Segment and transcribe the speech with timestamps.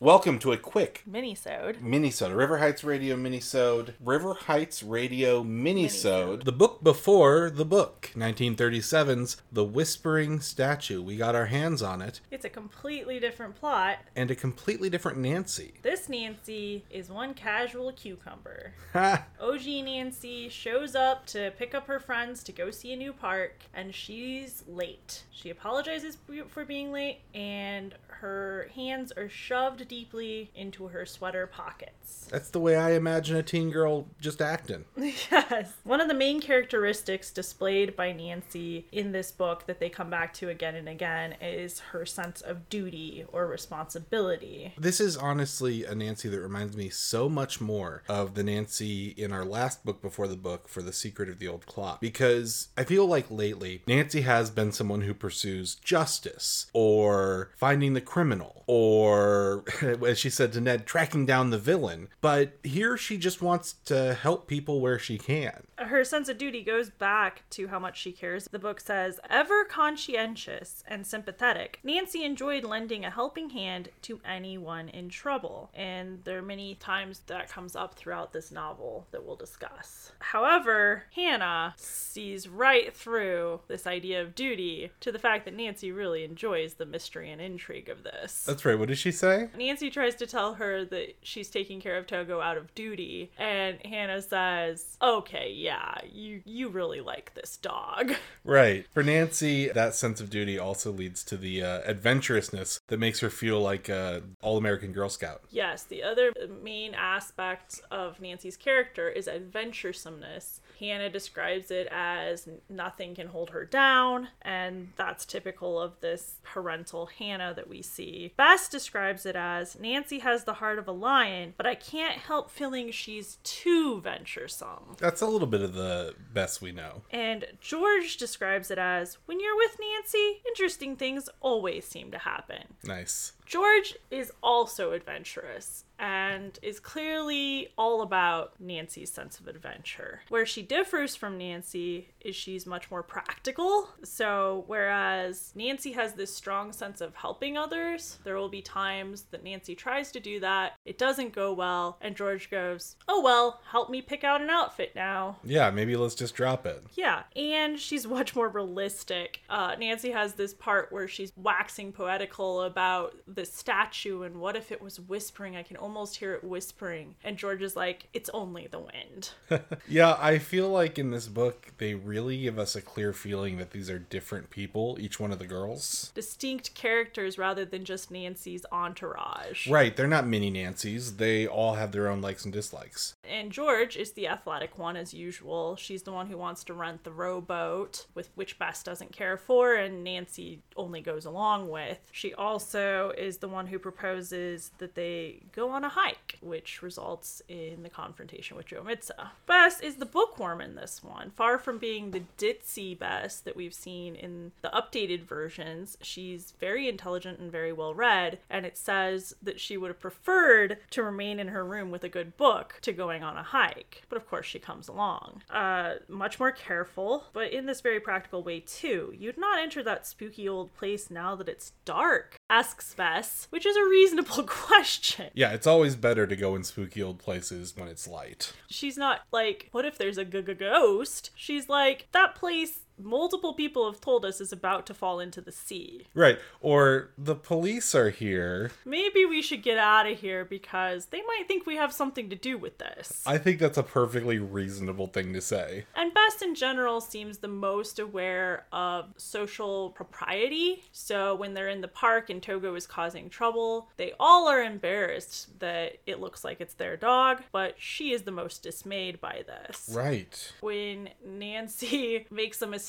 [0.00, 1.82] Welcome to a quick Minisode.
[1.82, 6.38] minisode, River Heights Radio minisode, River Heights Radio minisode.
[6.38, 6.44] Minisode.
[6.44, 11.02] The book before the book, 1937's The Whispering Statue.
[11.02, 13.98] We got our hands on it, It's a completely different plot.
[14.14, 15.74] and a completely different Nancy.
[15.82, 18.74] This Nancy is one casual cucumber.
[18.94, 23.64] OG Nancy shows up to pick up her friends to go see a new park,
[23.74, 25.24] and she's late.
[25.32, 26.16] She apologizes
[26.50, 32.28] for being late, and her hands are shoved deeply into her sweater pockets.
[32.30, 34.84] That's the way I imagine a teen girl just acting.
[34.96, 35.72] yes.
[35.84, 40.34] One of the main characteristics displayed by Nancy in this book that they come back
[40.34, 44.74] to again and again is her sense of duty or responsibility.
[44.78, 49.32] This is honestly a Nancy that reminds me so much more of the Nancy in
[49.32, 52.00] our last book before the book for The Secret of the Old Clock.
[52.00, 58.00] Because I feel like lately, Nancy has been someone who pursues justice or finding the
[58.00, 59.64] criminal or,
[60.06, 62.08] as she said to Ned, tracking down the villain.
[62.20, 65.64] But here she just wants to help people where she can.
[65.76, 68.48] Her sense of duty goes back to how much she cares.
[68.50, 74.88] The book says, ever conscientious and sympathetic, Nancy enjoyed lending a helping hand to anyone
[74.88, 75.70] in trouble.
[75.74, 80.12] And there are many times that comes up throughout this novel that we'll discuss.
[80.18, 86.24] However, Hannah sees right through this idea of duty to the fact that Nancy really
[86.24, 88.44] enjoys the mystery and intrigue of this.
[88.44, 88.78] That's right.
[88.78, 89.48] What did she say?
[89.56, 93.78] Nancy tries to tell her that she's taking care of Togo out of duty, and
[93.84, 98.86] Hannah says, "Okay, yeah, you you really like this dog." Right.
[98.94, 103.28] For Nancy, that sense of duty also leads to the uh, adventurousness that makes her
[103.28, 105.42] feel like a all-American Girl Scout.
[105.50, 106.32] Yes, the other
[106.62, 110.60] main aspect of Nancy's character is adventuresomeness.
[110.78, 117.06] Hannah describes it as nothing can hold her down, and that's typical of this parental
[117.06, 118.32] Hannah that we see.
[118.36, 122.50] Bess describes it as Nancy has the heart of a lion, but I can't help
[122.50, 124.96] feeling she's too venturesome.
[124.98, 127.02] That's a little bit of the Bess we know.
[127.10, 132.64] And George describes it as when you're with Nancy, interesting things always seem to happen.
[132.84, 133.32] Nice.
[133.48, 140.20] George is also adventurous and is clearly all about Nancy's sense of adventure.
[140.28, 143.88] Where she differs from Nancy is she's much more practical.
[144.04, 149.42] So, whereas Nancy has this strong sense of helping others, there will be times that
[149.42, 153.90] Nancy tries to do that, it doesn't go well, and George goes, Oh well, help
[153.90, 155.38] me pick out an outfit now.
[155.42, 156.84] Yeah, maybe let's just drop it.
[156.94, 159.40] Yeah, and she's much more realistic.
[159.48, 164.72] Uh, Nancy has this part where she's waxing poetical about the statue and what if
[164.72, 165.54] it was whispering?
[165.54, 167.14] I can almost hear it whispering.
[167.22, 169.30] And George is like, it's only the wind.
[169.86, 173.70] Yeah, I feel like in this book, they really give us a clear feeling that
[173.70, 176.10] these are different people, each one of the girls.
[176.14, 179.68] Distinct characters rather than just Nancy's entourage.
[179.68, 181.16] Right, they're not mini Nancy's.
[181.16, 183.14] They all have their own likes and dislikes.
[183.28, 185.76] And George is the athletic one as usual.
[185.76, 189.74] She's the one who wants to rent the rowboat, with which Bess doesn't care for,
[189.74, 191.98] and Nancy only goes along with.
[192.12, 197.42] She also is the one who proposes that they go on a hike, which results
[197.48, 199.28] in the confrontation with Joe Mitza.
[199.46, 201.30] Bess is the bookworm in this one.
[201.30, 206.88] Far from being the ditzy Bess that we've seen in the updated versions, she's very
[206.88, 211.38] intelligent and very well read, and it says that she would have preferred to remain
[211.38, 214.02] in her room with a good book to going on a hike.
[214.08, 215.42] But of course, she comes along.
[215.50, 219.12] Uh, much more careful, but in this very practical way too.
[219.18, 223.76] You'd not enter that spooky old place now that it's dark, asks Bess, which is
[223.76, 225.30] a reasonable question.
[225.34, 228.52] Yeah, it's always better to go in spooky old places when it's light.
[228.68, 231.30] She's not like, what if there's a g- g- ghost?
[231.34, 235.52] She's like, that place multiple people have told us is about to fall into the
[235.52, 236.06] sea.
[236.14, 238.70] Right, or the police are here.
[238.84, 242.36] Maybe we should get out of here because they might think we have something to
[242.36, 243.22] do with this.
[243.26, 245.84] I think that's a perfectly reasonable thing to say.
[245.94, 250.82] And Bess in general seems the most aware of social propriety.
[250.92, 255.58] So when they're in the park and Togo is causing trouble, they all are embarrassed
[255.60, 259.90] that it looks like it's their dog, but she is the most dismayed by this.
[259.92, 260.52] Right.
[260.60, 262.87] When Nancy makes a mistake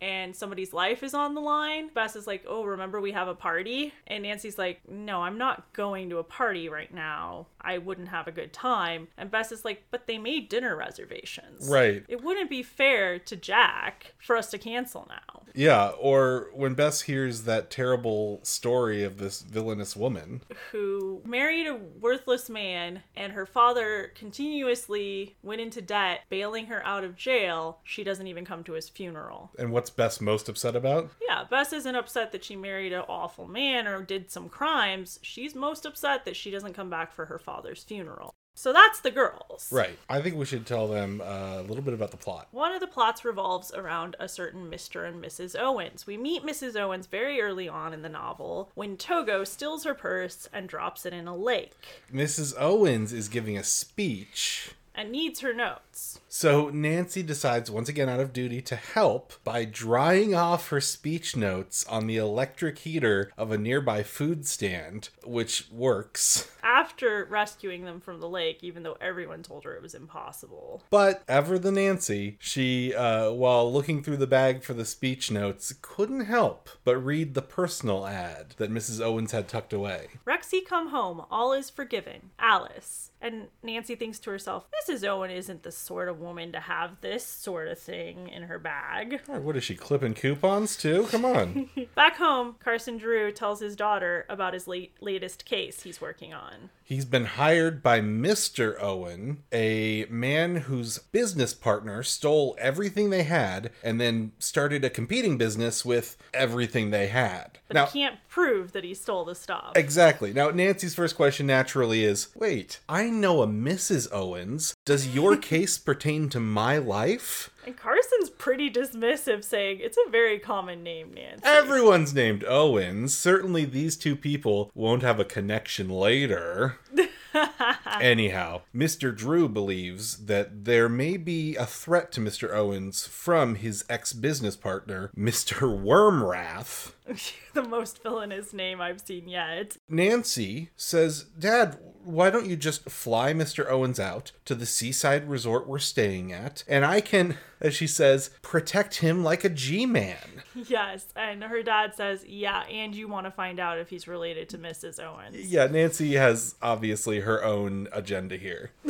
[0.00, 3.34] and somebody's life is on the line, Bess is like, Oh, remember we have a
[3.34, 3.92] party?
[4.06, 7.46] And Nancy's like, No, I'm not going to a party right now.
[7.60, 9.08] I wouldn't have a good time.
[9.18, 11.68] And Bess is like, But they made dinner reservations.
[11.68, 12.04] Right.
[12.08, 15.42] It wouldn't be fair to Jack for us to cancel now.
[15.54, 20.42] Yeah, or when Bess hears that terrible story of this villainous woman.
[20.70, 27.04] who married a worthless man and her father continuously went into debt, bailing her out
[27.04, 27.78] of jail.
[27.84, 29.25] She doesn't even come to his funeral.
[29.58, 31.10] And what's Bess most upset about?
[31.26, 35.18] Yeah, Bess isn't upset that she married an awful man or did some crimes.
[35.22, 38.34] She's most upset that she doesn't come back for her father's funeral.
[38.58, 39.68] So that's the girls.
[39.70, 39.98] Right.
[40.08, 42.48] I think we should tell them uh, a little bit about the plot.
[42.52, 45.06] One of the plots revolves around a certain Mr.
[45.06, 45.60] and Mrs.
[45.60, 46.06] Owens.
[46.06, 46.74] We meet Mrs.
[46.74, 51.12] Owens very early on in the novel when Togo steals her purse and drops it
[51.12, 51.72] in a lake
[52.12, 52.54] Mrs.
[52.58, 54.70] Owens is giving a speech.
[54.96, 56.20] And needs her notes.
[56.28, 61.36] So Nancy decides once again out of duty to help by drying off her speech
[61.36, 66.50] notes on the electric heater of a nearby food stand, which works.
[66.62, 70.82] After rescuing them from the lake, even though everyone told her it was impossible.
[70.90, 75.74] But ever the Nancy, she, uh, while looking through the bag for the speech notes,
[75.80, 79.00] couldn't help but read the personal ad that Mrs.
[79.00, 80.08] Owens had tucked away.
[80.26, 82.30] Rexy come home, all is forgiven.
[82.38, 83.10] Alice.
[83.20, 85.04] And Nancy thinks to herself, Mrs.
[85.06, 89.20] Owen isn't the sort of woman to have this sort of thing in her bag.
[89.46, 91.06] What is she clipping coupons too?
[91.10, 91.68] Come on.
[91.94, 96.70] Back home, Carson Drew tells his daughter about his late, latest case he's working on.
[96.86, 98.80] He's been hired by Mr.
[98.80, 105.36] Owen, a man whose business partner stole everything they had and then started a competing
[105.36, 107.58] business with everything they had.
[107.66, 109.72] But now, he can't prove that he stole the stuff.
[109.74, 110.32] Exactly.
[110.32, 114.06] Now, Nancy's first question naturally is Wait, I know a Mrs.
[114.12, 114.76] Owens.
[114.84, 117.50] Does your case pertain to my life?
[117.66, 121.42] And Carson's pretty dismissive, saying it's a very common name, Nancy.
[121.44, 123.16] Everyone's named Owens.
[123.16, 126.78] Certainly, these two people won't have a connection later.
[128.00, 129.14] Anyhow, Mr.
[129.14, 132.54] Drew believes that there may be a threat to Mr.
[132.54, 135.56] Owens from his ex business partner, Mr.
[135.76, 136.92] Wormrath.
[137.54, 139.76] the most villainous name I've seen yet.
[139.88, 143.68] Nancy says, Dad, why don't you just fly Mr.
[143.68, 148.30] Owens out to the seaside resort we're staying at, and I can, as she says,
[148.42, 150.42] protect him like a G man?
[150.54, 154.48] Yes, and her dad says, yeah, and you want to find out if he's related
[154.50, 155.02] to Mrs.
[155.02, 155.36] Owens.
[155.50, 158.70] Yeah, Nancy has obviously her own agenda here.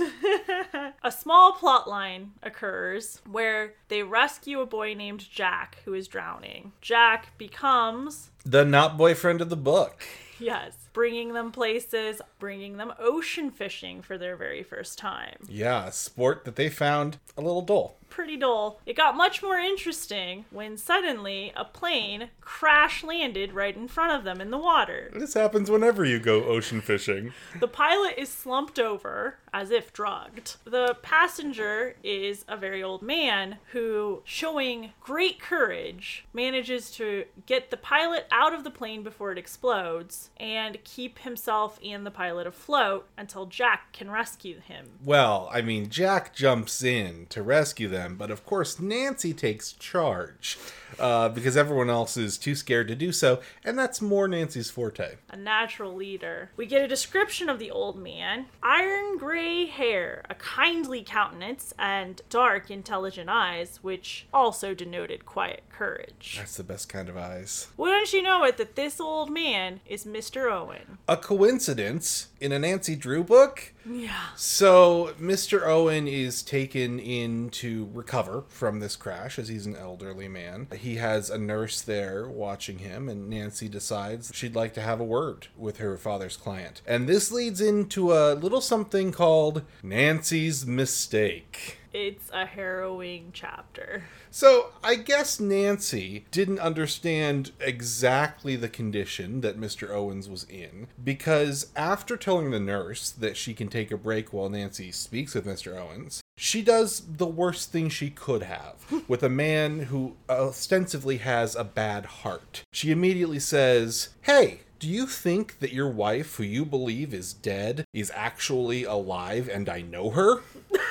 [1.02, 6.72] A small plot line occurs where they rescue a boy named Jack who is drowning.
[6.80, 10.02] Jack becomes, The not boyfriend of the book.
[10.38, 15.36] yes, bringing them places, bringing them ocean fishing for their very first time.
[15.48, 17.96] Yeah, a sport that they found a little dull.
[18.08, 18.80] Pretty dull.
[18.86, 24.24] It got much more interesting when suddenly a plane crash landed right in front of
[24.24, 25.10] them in the water.
[25.14, 27.32] This happens whenever you go ocean fishing.
[27.60, 30.56] The pilot is slumped over as if drugged.
[30.64, 37.76] The passenger is a very old man who, showing great courage, manages to get the
[37.76, 43.08] pilot out of the plane before it explodes and keep himself and the pilot afloat
[43.16, 44.90] until Jack can rescue him.
[45.04, 50.58] Well, I mean, Jack jumps in to rescue them, but of course, Nancy takes charge
[50.98, 55.16] uh, because everyone else is too scared to do so, and that's more Nancy's forte.
[55.30, 56.50] a natural leader.
[56.56, 62.20] We get a description of the old man iron gray hair, a kindly countenance, and
[62.30, 66.36] dark, intelligent eyes, which also denoted quiet courage.
[66.38, 67.68] That's the best kind of eyes.
[67.76, 70.50] Wouldn't you know it that this old man is Mr.
[70.50, 70.98] Owen?
[71.08, 73.72] A coincidence in a Nancy Drew book?
[73.88, 74.28] Yeah.
[74.34, 75.66] So, Mr.
[75.66, 80.68] Owen is taken in to recover from this crash as he's an elderly man.
[80.76, 85.04] He has a nurse there watching him, and Nancy decides she'd like to have a
[85.04, 86.82] word with her father's client.
[86.86, 91.78] And this leads into a little something called Nancy's Mistake.
[91.98, 94.04] It's a harrowing chapter.
[94.30, 99.88] So, I guess Nancy didn't understand exactly the condition that Mr.
[99.88, 104.50] Owens was in because after telling the nurse that she can take a break while
[104.50, 105.74] Nancy speaks with Mr.
[105.74, 108.74] Owens, she does the worst thing she could have
[109.08, 112.62] with a man who ostensibly has a bad heart.
[112.72, 117.86] She immediately says, Hey, do you think that your wife, who you believe is dead,
[117.94, 120.42] is actually alive and I know her?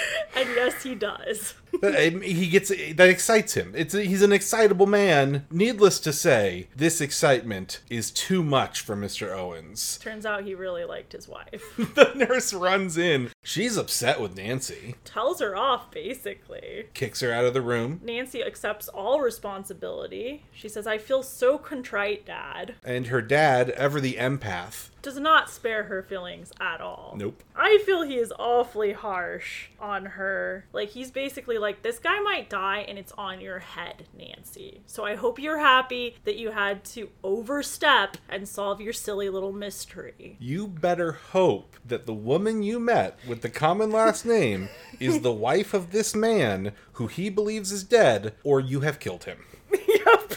[0.36, 1.54] And yes, he does.
[1.82, 3.74] Um, he gets that excites him.
[3.76, 5.46] It's he's an excitable man.
[5.50, 9.36] Needless to say, this excitement is too much for Mr.
[9.36, 9.98] Owens.
[9.98, 11.62] Turns out he really liked his wife.
[11.96, 13.30] The nurse runs in.
[13.42, 14.94] She's upset with Nancy.
[15.04, 16.86] Tells her off, basically.
[16.94, 18.00] Kicks her out of the room.
[18.02, 20.44] Nancy accepts all responsibility.
[20.54, 22.74] She says, I feel so contrite, Dad.
[22.84, 24.88] And her dad, ever the empath.
[25.02, 27.14] Does not spare her feelings at all.
[27.16, 27.42] Nope.
[27.54, 30.66] I feel he is awfully harsh on her.
[30.72, 34.80] Like, he's basically like, this guy might die and it's on your head, Nancy.
[34.86, 39.52] So I hope you're happy that you had to overstep and solve your silly little
[39.52, 40.36] mystery.
[40.40, 45.32] You better hope that the woman you met with the common last name is the
[45.32, 49.38] wife of this man who he believes is dead, or you have killed him.
[49.88, 50.32] yep.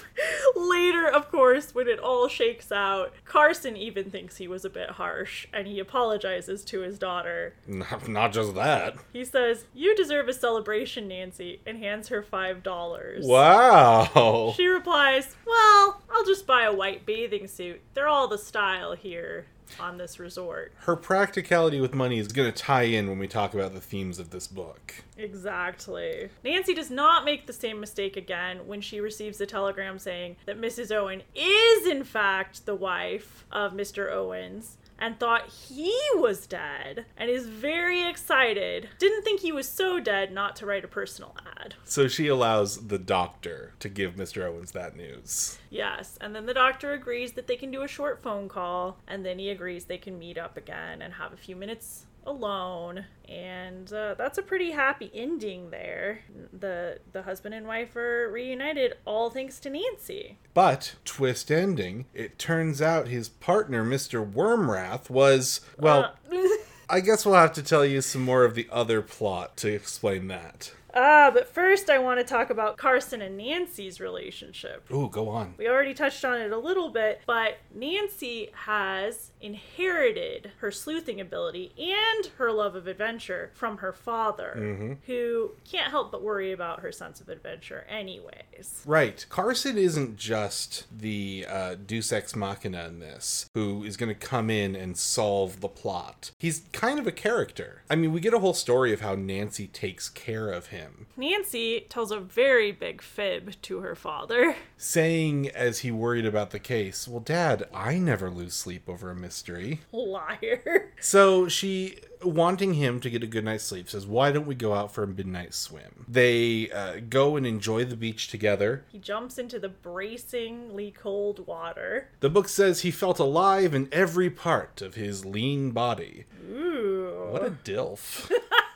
[0.56, 4.92] Later, of course, when it all shakes out, Carson even thinks he was a bit
[4.92, 7.54] harsh and he apologizes to his daughter.
[7.68, 8.96] Not, just that.
[9.14, 13.26] He says, You deserve a celebration, Nancy, and hands her $5.
[13.26, 14.54] Wow.
[14.56, 17.82] She replies, Well, I'll just buy a white bathing suit.
[17.94, 19.46] They're all the style here
[19.80, 20.74] on this resort.
[20.80, 24.20] Her practicality with money is going to tie in when we talk about the themes
[24.20, 25.04] of this book.
[25.18, 26.30] Exactly.
[26.44, 30.60] Nancy does not make the same mistake again when she receives a telegram saying that
[30.60, 30.92] Mrs.
[30.92, 34.12] Owen is, in fact, the wife of Mr.
[34.12, 38.90] Owens and thought he was dead and is very excited.
[39.00, 41.76] Didn't think he was so dead not to write a personal ad.
[41.86, 44.44] So she allows the doctor to give Mr.
[44.44, 45.58] Owens that news.
[45.70, 49.26] Yes, and then the doctor agrees that they can do a short phone call, and
[49.26, 53.92] then he agrees they can meet up again and have a few minutes alone and
[53.92, 56.22] uh, that's a pretty happy ending there
[56.54, 62.38] the the husband and wife are reunited all thanks to nancy But, twist ending, it
[62.38, 64.30] turns out his partner, Mr.
[64.30, 66.38] Wormrath, was, well, Uh,
[66.90, 70.28] I guess we'll have to tell you some more of the other plot to explain
[70.28, 70.74] that.
[70.94, 75.54] Ah but first i want to talk about carson and nancy's relationship Ooh, go on.
[75.58, 81.72] we already touched on it a little bit, but Nancy has inherited her sleuthing ability
[81.78, 86.92] and her love of adventure from her father, who can't help but worry about her
[86.92, 88.84] sense of adventure, anyways.
[88.86, 89.26] Right.
[89.30, 94.50] Carson isn't just the uh, Deus Ex Machina in this, who is going to come
[94.50, 96.32] in and solve the plot.
[96.40, 97.84] He's kind of a character.
[97.90, 100.79] I mean, we get a whole story of how Nancy takes care of him,
[101.18, 104.56] Nancy tells a very big fib to her father.
[104.78, 109.16] saying as he worried about the case, Well, Dad, I never lose sleep over a
[109.16, 109.82] mystery.
[109.92, 110.86] Liar.
[111.02, 114.74] So she, wanting him to get a good night's sleep, says, Why don't we go
[114.74, 116.06] out for a midnight swim?
[116.10, 118.84] They uh, go and enjoy the beach together.
[118.92, 122.10] He jumps into the bracingly cold water.
[122.20, 126.26] The book says he felt alive in every part of his lean body.
[126.52, 127.30] Ooh.
[127.32, 128.30] What a dilf.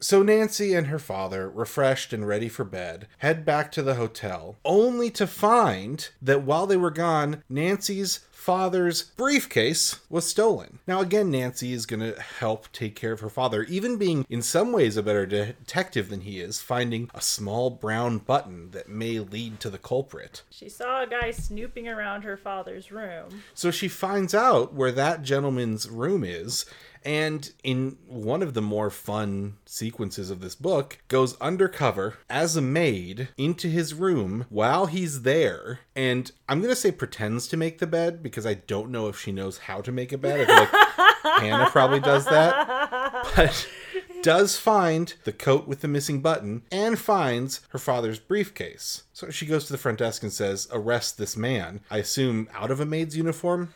[0.00, 4.56] so Nancy and her father, refreshed and ready for bed, head back to the hotel,
[4.64, 10.78] only to find that while they were gone, Nancy's father's briefcase was stolen.
[10.86, 14.40] Now, again, Nancy is going to help take care of her father, even being in
[14.40, 19.18] some ways a better detective than he is, finding a small brown button that may
[19.18, 20.42] lead to the culprit.
[20.50, 23.42] She saw a guy snooping around her father's room.
[23.52, 26.64] So she finds out where that gentleman's room is,
[27.04, 32.62] and in one of the more fun sequences of this book, goes undercover as a
[32.62, 35.80] maid into his room while he's there.
[35.96, 39.18] And I'm going to say pretends to make the bed because I don't know if
[39.18, 40.48] she knows how to make a bed.
[40.48, 40.78] I feel
[41.24, 43.26] like Hannah probably does that.
[43.36, 43.68] But
[44.22, 49.04] does find the coat with the missing button and finds her father's briefcase.
[49.12, 52.70] So she goes to the front desk and says, "Arrest this man." I assume out
[52.70, 53.72] of a maid's uniform,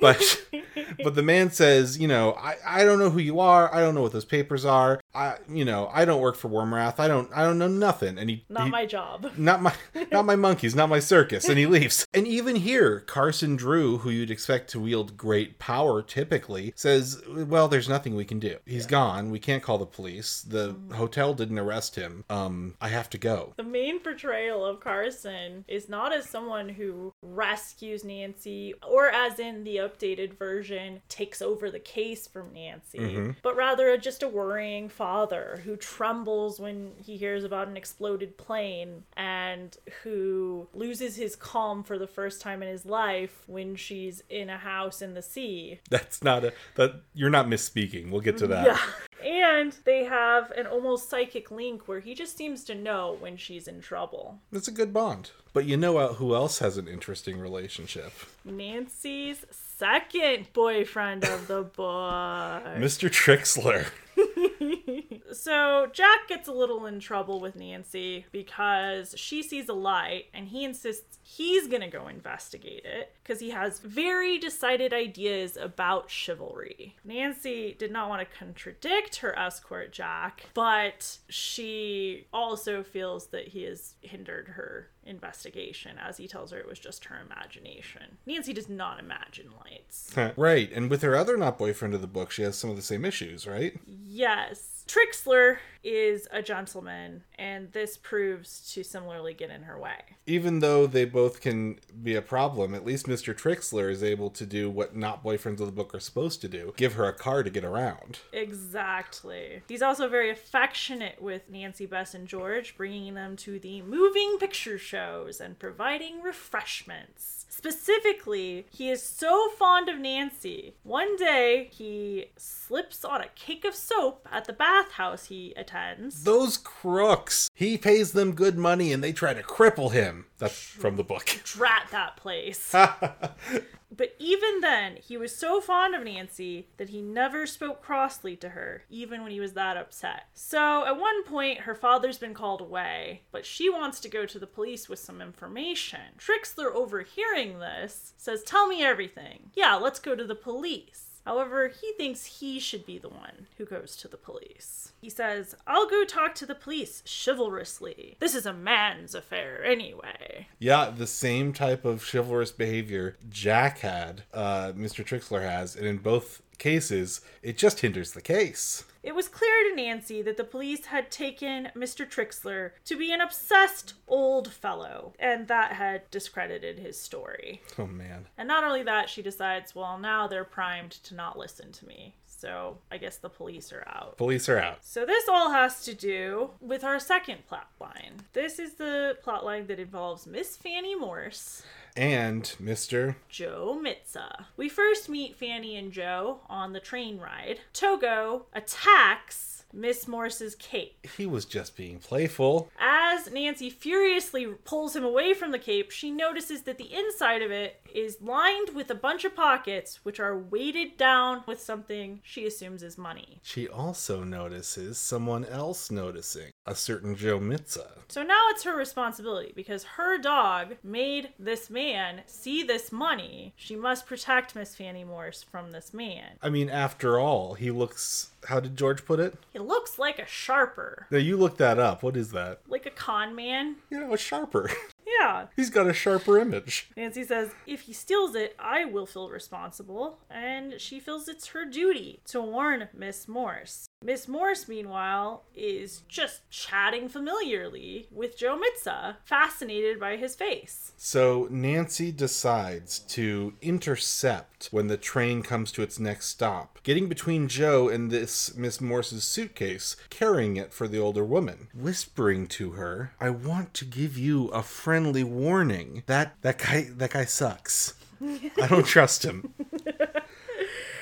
[0.00, 0.42] but
[1.02, 3.72] but the man says, "You know, I I don't know who you are.
[3.74, 5.00] I don't know what those papers are.
[5.14, 6.98] I you know, I don't work for Wormrath.
[6.98, 9.30] I don't I don't know nothing." And he Not he- my job.
[9.36, 9.72] not my
[10.10, 12.06] not my monkeys, not my circus, and he leaves.
[12.14, 17.68] And even here, Carson Drew, who you'd expect to wield great power typically, says, "Well,
[17.68, 18.56] there's nothing we can do.
[18.66, 19.30] He's gone.
[19.30, 20.42] We can't call the police.
[20.42, 22.24] The hotel didn't arrest him.
[22.30, 27.12] Um, I have to go." The main portrayal of Carson is not as someone who
[27.22, 30.59] rescues Nancy or as in the updated version
[31.08, 33.30] takes over the case from Nancy, mm-hmm.
[33.42, 39.04] but rather just a worrying father who trembles when he hears about an exploded plane
[39.16, 44.50] and who loses his calm for the first time in his life when she's in
[44.50, 45.80] a house in the sea.
[45.90, 48.10] That's not a that you're not misspeaking.
[48.10, 48.66] We'll get to that.
[48.66, 48.78] Yeah.
[49.24, 53.68] And they have an almost psychic link where he just seems to know when she's
[53.68, 54.38] in trouble.
[54.50, 55.30] That's a good bond.
[55.52, 58.12] But you know who else has an interesting relationship?
[58.44, 59.44] Nancy's
[59.80, 62.64] second boyfriend of the book.
[62.76, 63.08] Mr.
[63.08, 63.86] Trixler.
[65.32, 70.48] So Jack gets a little in trouble with Nancy because she sees a light and
[70.48, 76.96] he insists he's gonna go investigate it because he has very decided ideas about chivalry.
[77.04, 83.62] Nancy did not want to contradict her escort Jack, but she also feels that he
[83.62, 88.18] has hindered her investigation as he tells her it was just her imagination.
[88.26, 90.14] Nancy does not imagine lights.
[90.36, 90.70] right.
[90.72, 93.04] And with her other not boyfriend of the book, she has some of the same
[93.04, 93.78] issues, right?
[94.12, 94.84] Yes.
[94.88, 99.96] Trixler is a gentleman, and this proves to similarly get in her way.
[100.26, 103.34] Even though they both can be a problem, at least Mr.
[103.34, 106.74] Trixler is able to do what not boyfriends of the book are supposed to do
[106.76, 108.18] give her a car to get around.
[108.32, 109.62] Exactly.
[109.68, 114.78] He's also very affectionate with Nancy, Bess, and George, bringing them to the moving picture
[114.78, 117.46] shows and providing refreshments.
[117.48, 120.74] Specifically, he is so fond of Nancy.
[120.82, 126.24] One day, he slips on a cake of soap at the bathhouse he attends.
[126.24, 127.29] Those crooks!
[127.54, 130.26] He pays them good money and they try to cripple him.
[130.38, 131.26] That's from the book.
[131.44, 132.74] Drat that place.
[134.00, 138.50] But even then, he was so fond of Nancy that he never spoke crossly to
[138.50, 140.28] her, even when he was that upset.
[140.32, 144.38] So at one point, her father's been called away, but she wants to go to
[144.38, 146.00] the police with some information.
[146.18, 149.50] Trixler, overhearing this, says, Tell me everything.
[149.54, 151.09] Yeah, let's go to the police.
[151.26, 154.92] However, he thinks he should be the one who goes to the police.
[155.00, 158.16] He says, I'll go talk to the police chivalrously.
[158.20, 160.48] This is a man's affair anyway.
[160.58, 165.04] Yeah, the same type of chivalrous behavior Jack had, uh, Mr.
[165.04, 168.84] Trixler has, and in both cases, it just hinders the case.
[169.02, 172.06] It was clear to Nancy that the police had taken Mr.
[172.06, 177.62] Trixler to be an obsessed old fellow, and that had discredited his story.
[177.78, 178.26] Oh man.
[178.36, 182.14] And not only that, she decides, well, now they're primed to not listen to me.
[182.26, 184.16] So I guess the police are out.
[184.16, 184.78] Police are out.
[184.82, 188.22] So this all has to do with our second plot line.
[188.32, 191.62] This is the plot line that involves Miss Fanny Morse
[191.96, 193.16] And Mr.
[193.28, 194.46] Joe Mitza.
[194.56, 197.60] We first meet Fanny and Joe on the train ride.
[197.72, 201.06] Togo attacks Miss Morse's cape.
[201.16, 202.70] He was just being playful.
[202.78, 207.50] As Nancy furiously pulls him away from the cape, she notices that the inside of
[207.50, 212.46] it is lined with a bunch of pockets, which are weighted down with something she
[212.46, 213.40] assumes is money.
[213.42, 217.88] She also notices someone else noticing a certain Joe Mitza.
[218.08, 223.54] So now it's her responsibility because her dog made this man see this money.
[223.56, 226.38] She must protect Miss Fanny Morse from this man.
[226.42, 228.30] I mean, after all, he looks.
[228.46, 229.34] How did George put it?
[229.52, 232.02] He looks like a sharper, Now, you look that up.
[232.02, 232.60] What is that?
[232.68, 233.76] like a con man.
[233.90, 234.70] You know, a sharper.
[235.18, 235.46] Yeah.
[235.56, 236.88] He's got a sharper image.
[236.96, 241.64] Nancy says, if he steals it, I will feel responsible, and she feels it's her
[241.66, 243.86] duty to warn Miss Morse.
[244.02, 250.92] Miss Morse, meanwhile, is just chatting familiarly with Joe Mitza, fascinated by his face.
[250.96, 257.46] So Nancy decides to intercept when the train comes to its next stop, getting between
[257.46, 263.12] Joe and this Miss Morse's suitcase, carrying it for the older woman, whispering to her,
[263.20, 266.04] "I want to give you a friendly warning.
[266.06, 267.92] That that guy that guy sucks.
[268.22, 269.52] I don't trust him."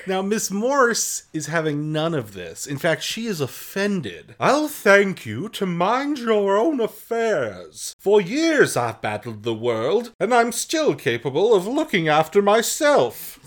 [0.07, 2.65] Now, Miss Morse is having none of this.
[2.65, 4.35] In fact, she is offended.
[4.39, 7.95] I'll thank you to mind your own affairs.
[7.99, 13.38] For years I've battled the world, and I'm still capable of looking after myself.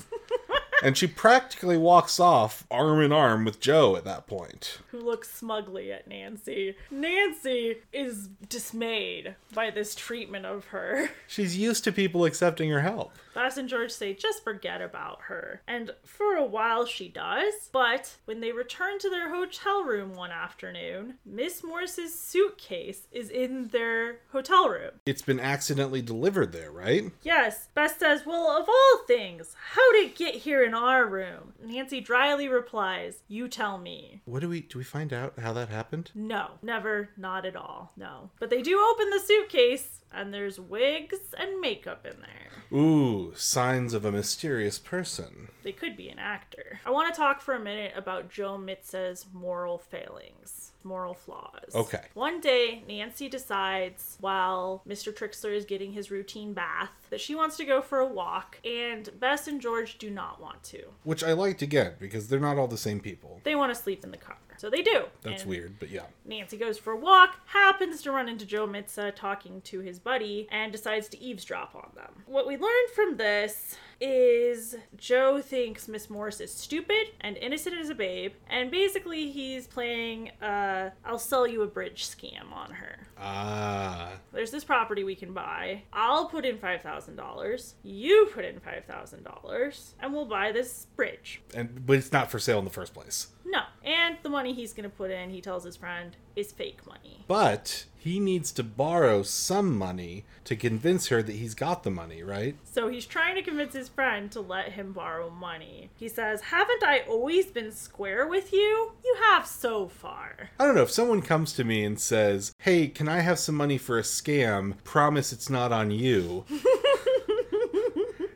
[0.83, 4.79] And she practically walks off arm in arm with Joe at that point.
[4.90, 6.75] Who looks smugly at Nancy.
[6.90, 11.11] Nancy is dismayed by this treatment of her.
[11.27, 13.12] She's used to people accepting her help.
[13.35, 15.62] Bess and George say just forget about her.
[15.66, 20.31] And for a while she does, but when they return to their hotel room one
[20.31, 24.90] afternoon, Miss Morse's suitcase is in their hotel room.
[25.07, 27.11] It's been accidentally delivered there, right?
[27.23, 31.52] Yes, Bess says, Well, of all things, how did it get here in our room?
[31.62, 34.22] Nancy dryly replies, You tell me.
[34.24, 36.11] What do we do we find out how that happened?
[36.14, 37.92] No, never, not at all.
[37.96, 38.30] No.
[38.38, 42.78] But they do open the suitcase, and there's wigs and makeup in there.
[42.78, 45.48] Ooh, signs of a mysterious person.
[45.62, 46.80] They could be an actor.
[46.87, 51.75] I want to talk for a minute about Joe Mitza's moral failings, moral flaws.
[51.75, 52.05] Okay.
[52.14, 55.12] One day, Nancy decides while Mr.
[55.14, 59.09] Trixler is getting his routine bath that she wants to go for a walk, and
[59.18, 60.85] Bess and George do not want to.
[61.05, 63.40] Which I liked again because they're not all the same people.
[63.45, 64.37] They want to sleep in the car.
[64.62, 65.07] So they do.
[65.23, 66.05] That's And weird, but yeah.
[66.25, 70.47] Nancy goes for a walk, happens to run into Joe Mitza talking to his buddy,
[70.53, 72.23] and decides to eavesdrop on them.
[72.27, 77.88] What we learned from this is Joe thinks Miss Morse is stupid and innocent as
[77.88, 83.06] a babe, and basically he's playing uh I'll sell you a bridge scam on her.
[83.16, 84.10] Ah.
[84.32, 85.82] There's this property we can buy.
[85.92, 87.74] I'll put in $5,000.
[87.84, 91.40] You put in $5,000 and we'll buy this bridge.
[91.54, 93.28] And but it's not for sale in the first place.
[93.44, 97.25] No, And the money he's to put in, he tells his friend, is fake money.
[97.29, 102.23] But he needs to borrow some money to convince her that he's got the money,
[102.23, 102.57] right?
[102.64, 105.90] So he's trying to convince his friend to let him borrow money.
[105.95, 108.92] He says, Haven't I always been square with you?
[109.05, 110.51] You have so far.
[110.59, 110.83] I don't know.
[110.83, 114.03] If someone comes to me and says, Hey, can I have some money for a
[114.03, 114.83] scam?
[114.83, 116.45] Promise it's not on you.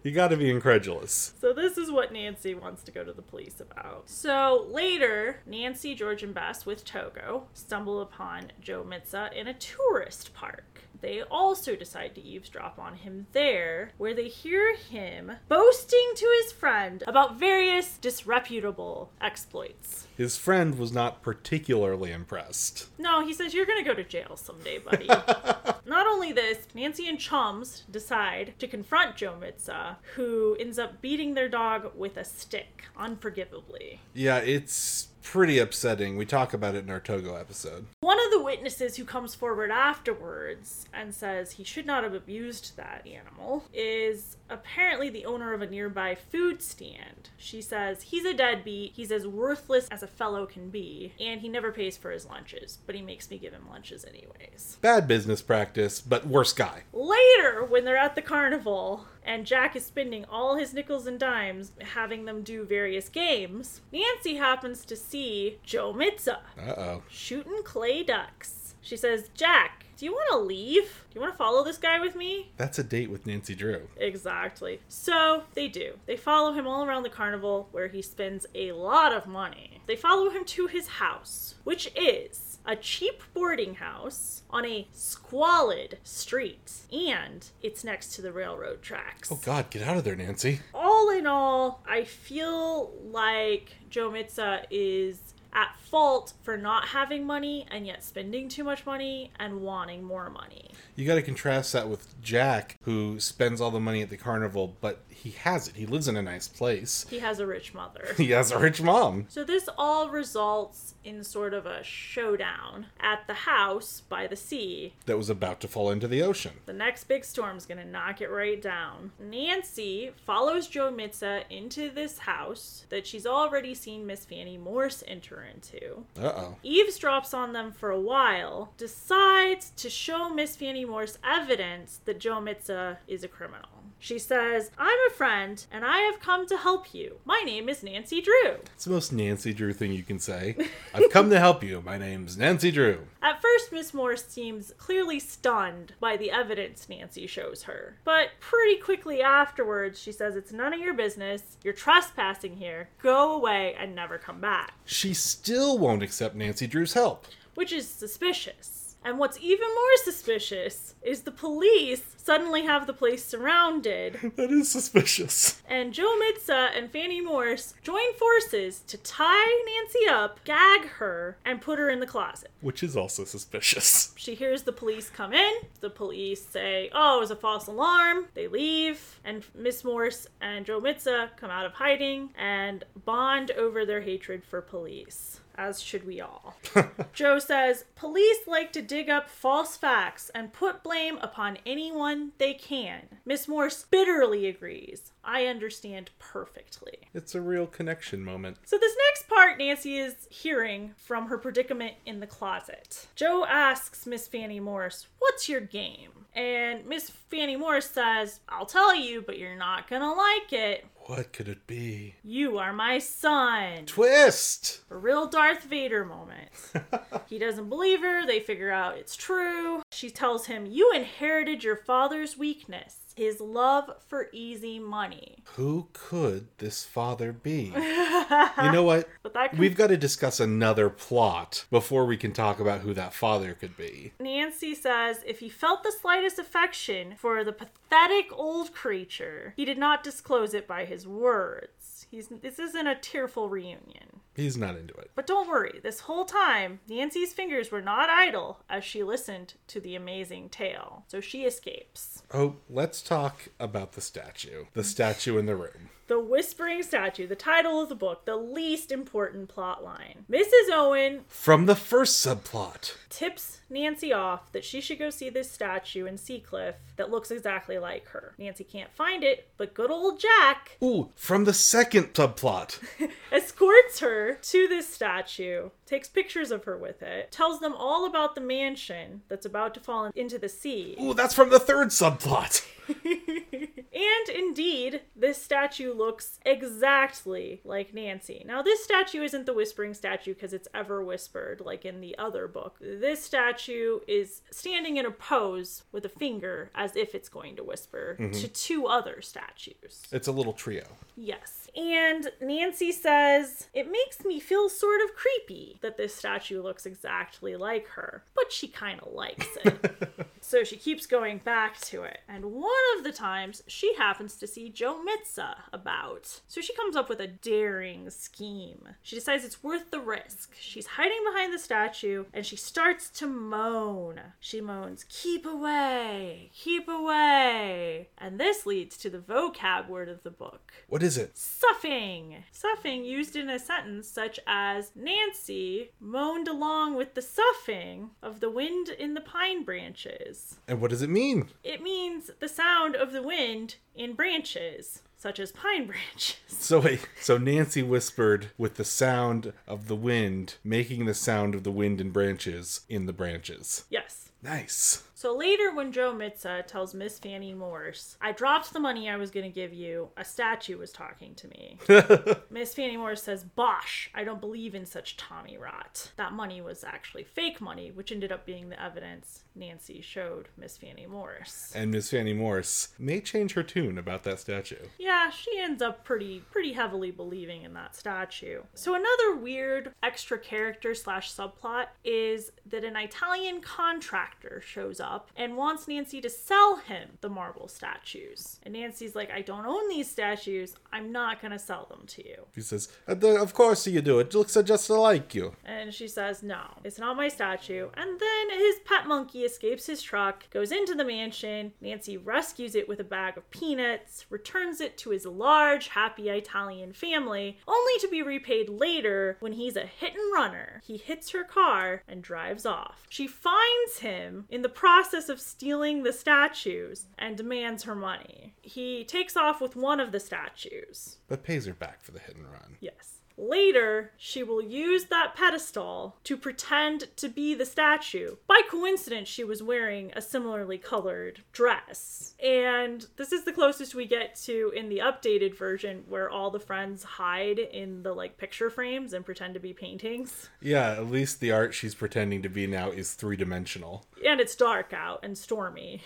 [0.06, 1.34] you gotta be incredulous.
[1.40, 4.08] So this is what Nancy wants to go to the police about.
[4.08, 10.32] So later, Nancy, George, and Bess with Togo stumble upon Joe Mitza in a tourist
[10.32, 10.82] park.
[11.00, 16.52] They also decide to eavesdrop on him there, where they hear him boasting to his
[16.52, 20.05] friend about various disreputable exploits.
[20.16, 22.88] His friend was not particularly impressed.
[22.98, 25.06] No, he says, You're gonna go to jail someday, buddy.
[25.86, 31.34] Not only this, Nancy and Chums decide to confront Joe Mitza, who ends up beating
[31.34, 34.00] their dog with a stick, unforgivably.
[34.14, 36.16] Yeah, it's pretty upsetting.
[36.16, 37.86] We talk about it in our Togo episode.
[38.00, 42.76] One of the witnesses who comes forward afterwards and says he should not have abused
[42.76, 47.30] that animal is apparently the owner of a nearby food stand.
[47.36, 51.48] She says he's a deadbeat, he's as worthless as a fellow can be, and he
[51.48, 54.78] never pays for his lunches, but he makes me give him lunches anyways.
[54.80, 56.84] Bad business practice, but worse guy.
[56.92, 61.72] Later, when they're at the carnival and Jack is spending all his nickels and dimes
[61.80, 67.02] having them do various games, Nancy happens to see Joe Mitza Uh oh.
[67.08, 68.74] shooting clay ducks.
[68.80, 71.04] She says, Jack, do you want to leave?
[71.10, 72.52] Do you want to follow this guy with me?
[72.56, 73.88] That's a date with Nancy Drew.
[73.96, 74.80] Exactly.
[74.88, 75.94] So they do.
[76.06, 79.80] They follow him all around the carnival where he spends a lot of money.
[79.86, 85.98] They follow him to his house, which is a cheap boarding house on a squalid
[86.02, 89.30] street, and it's next to the railroad tracks.
[89.30, 90.60] Oh god, get out of there, Nancy.
[90.74, 95.18] All in all, I feel like Joe Mitza is
[95.52, 100.28] at fault for not having money and yet spending too much money and wanting more
[100.28, 100.70] money.
[100.94, 105.02] You gotta contrast that with Jack, who spends all the money at the carnival, but
[105.22, 105.76] he has it.
[105.76, 107.06] He lives in a nice place.
[107.08, 108.08] He has a rich mother.
[108.16, 109.26] He has a rich mom.
[109.28, 114.94] So this all results in sort of a showdown at the house by the sea.
[115.06, 116.52] That was about to fall into the ocean.
[116.66, 119.12] The next big storm's gonna knock it right down.
[119.20, 125.42] Nancy follows Joe Mitza into this house that she's already seen Miss Fanny Morse enter
[125.44, 126.04] into.
[126.20, 126.56] Uh oh.
[126.64, 132.40] eavesdrops on them for a while, decides to show Miss Fanny Morse evidence that Joe
[132.40, 133.68] Mitza is a criminal.
[133.98, 137.16] She says, I'm a friend and I have come to help you.
[137.24, 138.58] My name is Nancy Drew.
[138.74, 140.54] It's the most Nancy Drew thing you can say.
[140.94, 141.82] I've come to help you.
[141.84, 143.00] My name's Nancy Drew.
[143.22, 147.96] At first, Miss Morse seems clearly stunned by the evidence Nancy shows her.
[148.04, 151.56] But pretty quickly afterwards, she says, It's none of your business.
[151.64, 152.90] You're trespassing here.
[153.02, 154.74] Go away and never come back.
[154.84, 157.26] She still won't accept Nancy Drew's help.
[157.54, 158.96] which is suspicious.
[159.04, 164.70] And what's even more suspicious is the police suddenly have the place surrounded, That is
[164.70, 165.62] suspicious.
[165.68, 171.62] and Joe Mitza and Fanny Morse join forces to tie Nancy up, gag her, and
[171.62, 172.50] put her in the closet.
[172.60, 174.12] Which is also suspicious.
[174.16, 175.52] She hears the police come in.
[175.80, 178.26] The police say, Oh, it was a false alarm.
[178.34, 179.20] They leave.
[179.24, 184.42] And Miss Morse and Joe Mitza come out of hiding and bond over their hatred
[184.44, 185.40] for police.
[185.58, 186.56] As should we all.
[187.14, 192.54] Joe says, Police like to dig up false facts and put blame upon anyone they
[192.54, 193.02] can.
[193.24, 195.12] Miss Morse bitterly agrees.
[195.24, 197.08] I understand perfectly.
[197.14, 198.58] It's a real connection moment.
[198.64, 203.06] So, this next part, Nancy is hearing from her predicament in the closet.
[203.14, 206.10] Joe asks Miss Fanny Morse, What's your game?
[206.34, 210.86] And Miss Fanny Morse says, I'll tell you, but you're not gonna like it.
[211.06, 212.16] What could it be?
[212.24, 213.86] You are my son.
[213.86, 214.80] Twist!
[214.90, 216.48] A real Darth Vader moment.
[217.28, 218.26] he doesn't believe her.
[218.26, 219.82] They figure out it's true.
[219.92, 225.38] She tells him, You inherited your father's weakness, his love for easy money.
[225.54, 227.72] Who could this father be?
[227.74, 229.08] you know what?
[229.22, 232.92] But that con- We've got to discuss another plot before we can talk about who
[232.94, 234.12] that father could be.
[234.20, 239.78] Nancy says if he felt the slightest affection for the pathetic old creature, he did
[239.78, 242.06] not disclose it by his words.
[242.10, 244.15] He's, this isn't a tearful reunion.
[244.36, 245.10] He's not into it.
[245.14, 249.80] But don't worry, this whole time, Nancy's fingers were not idle as she listened to
[249.80, 251.04] the amazing tale.
[251.08, 252.22] So she escapes.
[252.34, 254.66] Oh, let's talk about the statue.
[254.74, 255.88] The statue in the room.
[256.08, 260.24] The Whispering Statue, the title of the book, the least important plot line.
[260.30, 260.70] Mrs.
[260.72, 262.94] Owen From the first subplot.
[263.08, 267.78] tips Nancy off that she should go see this statue in Seacliff that looks exactly
[267.78, 268.34] like her.
[268.38, 272.78] Nancy can't find it, but good old Jack Ooh, from the second subplot.
[273.00, 278.06] escorts escorts her to this statue, takes pictures of her with it, tells them all
[278.06, 280.96] about the mansion that's about to fall into the sea.
[281.00, 282.66] Ooh, that's from the third subplot.
[283.04, 288.44] and indeed, this statue looks exactly like Nancy.
[288.46, 292.46] Now, this statue isn't the whispering statue because it's ever whispered, like in the other
[292.46, 292.76] book.
[292.80, 297.64] This statue is standing in a pose with a finger as if it's going to
[297.64, 298.32] whisper mm-hmm.
[298.32, 300.02] to two other statues.
[300.12, 300.84] It's a little trio.
[301.16, 301.65] Yes.
[301.76, 307.54] And Nancy says, It makes me feel sort of creepy that this statue looks exactly
[307.54, 310.28] like her, but she kind of likes it.
[310.46, 312.20] so she keeps going back to it.
[312.28, 316.40] And one of the times, she happens to see Joe Mitza about.
[316.46, 318.90] So she comes up with a daring scheme.
[319.02, 320.54] She decides it's worth the risk.
[320.60, 324.20] She's hiding behind the statue and she starts to moan.
[324.38, 328.10] She moans, Keep away, keep away.
[328.16, 331.36] And this leads to the vocab word of the book What is it?
[331.36, 332.44] Soughing.
[332.52, 338.50] Soughing used in a sentence such as Nancy moaned along with the soughing of the
[338.50, 340.35] wind in the pine branches.
[340.68, 341.48] And what does it mean?
[341.62, 346.36] It means the sound of the wind in branches, such as pine branches.
[346.48, 351.62] So wait, so Nancy whispered with the sound of the wind, making the sound of
[351.62, 353.84] the wind in branches in the branches.
[353.90, 354.30] Yes.
[354.42, 355.02] Nice.
[355.16, 359.30] So later, when Joe Mitza tells Miss Fanny Morse, I dropped the money I was
[359.30, 361.78] going to give you, a statue was talking to me.
[362.50, 366.12] Miss Fanny Morse says, Bosh, I don't believe in such Tommy rot.
[366.16, 370.76] That money was actually fake money, which ended up being the evidence Nancy showed Miss
[370.76, 371.72] Fanny Morse.
[371.74, 374.84] And Miss Fanny Morse may change her tune about that statue.
[374.98, 378.60] Yeah, she ends up pretty pretty heavily believing in that statue.
[378.74, 385.05] So another weird extra character slash subplot is that an Italian contractor shows up
[385.36, 388.58] and wants Nancy to sell him the marble statues.
[388.62, 390.74] And Nancy's like, I don't own these statues.
[390.92, 392.46] I'm not gonna sell them to you.
[392.54, 393.14] He says, "Uh,
[393.46, 394.18] Of course you do.
[394.18, 395.54] It looks just like you.
[395.64, 397.88] And she says, No, it's not my statue.
[397.94, 401.72] And then his pet monkey escapes his truck, goes into the mansion.
[401.80, 406.92] Nancy rescues it with a bag of peanuts, returns it to his large, happy Italian
[406.92, 410.82] family, only to be repaid later when he's a hit and runner.
[410.84, 413.06] He hits her car and drives off.
[413.08, 414.95] She finds him in the process
[415.28, 418.54] of stealing the statues and demands her money.
[418.62, 421.18] He takes off with one of the statues.
[421.28, 422.76] But pays her back for the hit and run.
[422.80, 423.18] Yes.
[423.38, 428.36] Later, she will use that pedestal to pretend to be the statue.
[428.46, 432.34] By coincidence, she was wearing a similarly colored dress.
[432.42, 436.60] And this is the closest we get to in the updated version where all the
[436.60, 440.48] friends hide in the like picture frames and pretend to be paintings.
[440.60, 444.06] Yeah, at least the art she's pretending to be now is three dimensional.
[444.24, 446.00] And it's dark out and stormy.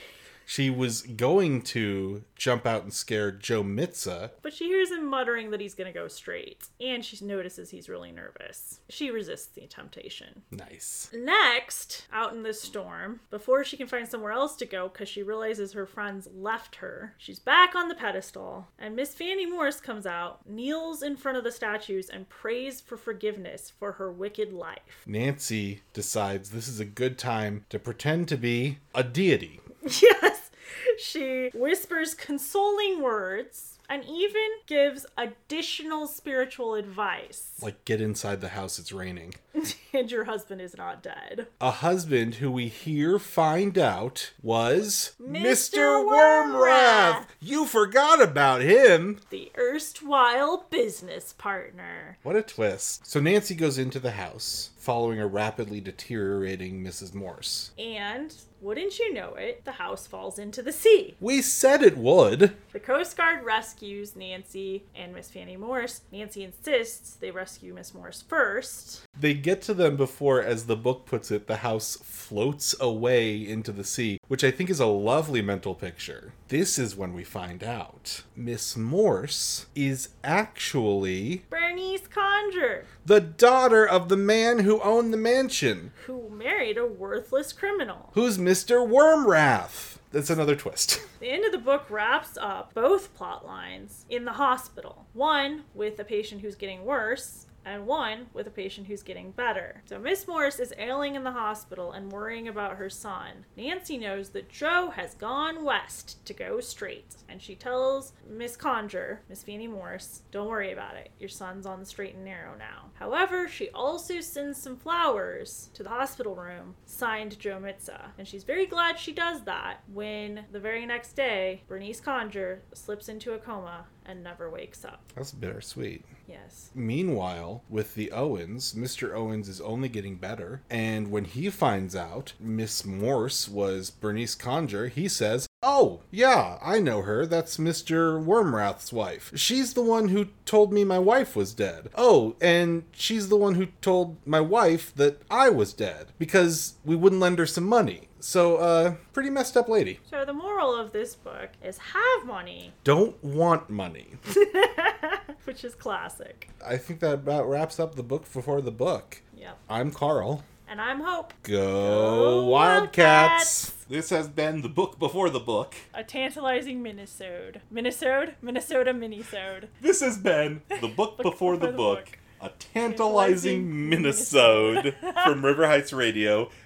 [0.51, 4.33] She was going to jump out and scare Joe Mitza.
[4.43, 6.65] But she hears him muttering that he's gonna go straight.
[6.81, 8.81] And she notices he's really nervous.
[8.89, 10.43] She resists the temptation.
[10.51, 11.09] Nice.
[11.15, 15.23] Next, out in the storm, before she can find somewhere else to go because she
[15.23, 20.05] realizes her friends left her, she's back on the pedestal, and Miss Fanny Morse comes
[20.05, 25.05] out, kneels in front of the statues, and prays for forgiveness for her wicked life.
[25.07, 29.61] Nancy decides this is a good time to pretend to be a deity.
[30.03, 30.51] yes!
[30.99, 37.59] She whispers consoling words and even gives additional spiritual advice.
[37.61, 39.35] Like, get inside the house, it's raining.
[39.93, 41.49] and your husband is not dead.
[41.61, 46.07] A husband who we here find out was Mr.
[46.07, 47.25] Wormrath.
[47.41, 49.19] You forgot about him.
[49.31, 52.17] The erstwhile business partner.
[52.23, 53.05] What a twist.
[53.07, 57.13] So Nancy goes into the house, following a rapidly deteriorating Mrs.
[57.13, 57.73] Morse.
[57.77, 61.17] And, wouldn't you know it, the house falls into the sea.
[61.21, 62.57] We said it would.
[62.73, 66.03] The Coast Guard rescues Nancy and Miss Fanny Morse.
[66.13, 69.03] Nancy insists they rescue Miss Morse first.
[69.19, 73.73] They get to them before, as the book puts it, the house floats away into
[73.73, 76.33] the sea, which I think is a lovely mental picture.
[76.49, 84.09] This is when we find out Miss Morse is actually Bernice Conger, the daughter of
[84.09, 88.11] the man who owned the mansion, who married a worthless criminal.
[88.15, 88.85] who's Mr.
[88.85, 89.99] Wormrath.
[90.11, 91.01] That's another twist.
[91.21, 95.07] The end of the book wraps up both plot lines in the hospital.
[95.13, 99.83] One with a patient who's getting worse, and one with a patient who's getting better.
[99.87, 103.45] So Miss Morris is ailing in the hospital and worrying about her son.
[103.57, 109.21] Nancy knows that Joe has gone west to go straight, and she tells Miss Conger,
[109.29, 111.11] Miss Fanny Morse, don't worry about it.
[111.19, 112.91] Your son's on the straight and narrow now.
[112.95, 118.45] However, she also sends some flowers to the hospital room signed Joe Mitza, and she's
[118.45, 123.39] very glad she does that when the very next day Bernice Conger slips into a
[123.39, 125.03] coma and never wakes up.
[125.15, 126.05] That's bittersweet.
[126.27, 126.71] Yes.
[126.75, 129.15] Meanwhile, with the Owens, Mr.
[129.15, 130.63] Owens is only getting better.
[130.71, 136.81] And when he finds out Miss Morse was Bernice Conger, he says, Oh, yeah, I
[136.81, 137.27] know her.
[137.27, 138.23] That's Mr.
[138.25, 139.31] Wormrath's wife.
[139.35, 141.91] She's the one who told me my wife was dead.
[141.95, 146.97] Oh, and she's the one who told my wife that I was dead because we
[146.97, 148.09] wouldn't lend her some money.
[148.21, 150.01] So, uh, pretty messed up lady.
[150.11, 154.15] So the moral of this book is have money, Don't want money.
[155.45, 156.49] which is classic.
[156.67, 159.23] I think that about wraps up the book before the book.
[159.37, 159.59] Yep.
[159.69, 160.45] I'm Carl.
[160.71, 161.35] And I'm Hope.
[161.43, 162.93] Go, Go Wildcats!
[162.95, 163.71] Wildcats!
[163.89, 165.75] This has been the book before the book.
[165.93, 167.57] A tantalizing minisode.
[167.75, 168.35] Minisode?
[168.41, 169.65] Minnesota minisode.
[169.81, 172.05] This has been the book Book before the before the book.
[172.07, 172.19] book.
[172.41, 176.51] A tantalizing Tantalizing minisode from River Heights Radio.